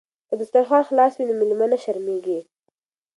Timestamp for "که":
0.29-0.33